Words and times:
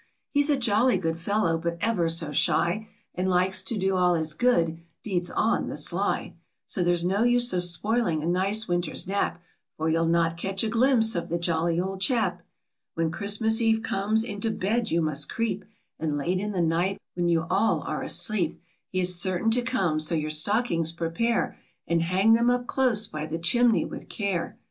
He's 0.31 0.49
a 0.49 0.57
jolly 0.57 0.97
good 0.97 1.19
fellow, 1.19 1.59
but 1.59 1.77
ever 1.79 2.09
so 2.09 2.31
shy, 2.31 2.87
And 3.13 3.29
likes 3.29 3.61
to 3.61 3.77
do 3.77 3.95
all 3.95 4.15
his 4.15 4.33
good 4.33 4.81
deeds 5.03 5.29
on 5.29 5.67
the 5.67 5.77
sly, 5.77 6.33
So 6.65 6.81
there's 6.81 7.05
no 7.05 7.21
use 7.21 7.53
of 7.53 7.63
spoiling 7.63 8.23
a 8.23 8.25
nice 8.25 8.67
winter's 8.67 9.05
nap 9.05 9.35
b 9.35 9.41
or 9.77 9.89
you'll 9.89 10.07
not 10.07 10.37
catch 10.37 10.63
a 10.63 10.69
glimpse 10.69 11.13
of 11.13 11.29
the 11.29 11.37
jolly 11.37 11.79
old 11.79 12.01
chap. 12.01 12.41
When 12.95 13.11
Christmas 13.11 13.61
Eve 13.61 13.83
comes, 13.83 14.23
into 14.23 14.49
bed 14.49 14.89
you 14.89 15.03
must 15.03 15.29
creep, 15.29 15.65
And 15.99 16.17
late 16.17 16.39
in 16.39 16.51
the 16.51 16.61
night, 16.61 16.99
when 17.13 17.29
you 17.29 17.45
all 17.51 17.81
are 17.81 18.01
asleep, 18.01 18.59
He 18.87 19.01
is 19.01 19.21
certain 19.21 19.51
to 19.51 19.61
come; 19.61 19.99
so 19.99 20.15
your 20.15 20.31
stockings 20.31 20.91
prepare, 20.91 21.59
And 21.87 22.01
hang 22.01 22.33
them 22.33 22.49
up 22.49 22.65
close 22.65 23.05
by 23.05 23.27
the 23.27 23.37
chimney 23.37 23.85
with 23.85 24.09
care. 24.09 24.57